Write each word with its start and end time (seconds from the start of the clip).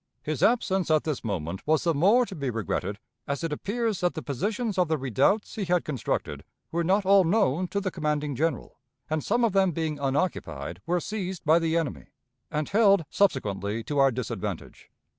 His 0.23 0.41
absence 0.41 0.89
at 0.89 1.03
this 1.03 1.23
moment 1.23 1.61
was 1.67 1.83
the 1.83 1.93
more 1.93 2.25
to 2.25 2.33
be 2.33 2.49
regretted, 2.49 2.97
as 3.27 3.43
it 3.43 3.53
appears 3.53 3.99
that 4.01 4.15
the 4.15 4.23
positions 4.23 4.79
of 4.79 4.87
the 4.87 4.97
redoubts 4.97 5.53
he 5.53 5.65
had 5.65 5.85
constructed 5.85 6.43
were 6.71 6.83
not 6.83 7.05
all 7.05 7.23
known 7.23 7.67
to 7.67 7.79
the 7.79 7.91
commanding 7.91 8.33
General, 8.35 8.79
and 9.11 9.23
some 9.23 9.43
of 9.45 9.53
them 9.53 9.73
being 9.73 9.99
unoccupied 9.99 10.81
were 10.87 10.99
seized 10.99 11.45
by 11.45 11.59
the 11.59 11.77
enemy, 11.77 12.07
and 12.49 12.69
held 12.69 13.05
subsequently 13.11 13.83
to 13.83 13.99
our 13.99 14.09
disadvantage. 14.09 14.89